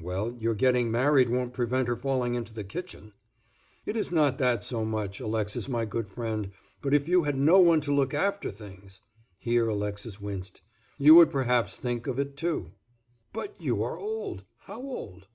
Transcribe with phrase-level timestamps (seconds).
[0.00, 3.12] "Well, your getting married won't prevent her falling into the kitchen."
[3.84, 7.58] "It is not that so much, Alexis, my good friend, but if you had no
[7.58, 9.02] one to look after things—"
[9.38, 12.72] here Alexis winced—"you would perhaps think of it too."
[13.34, 15.26] "But you are old—how old?"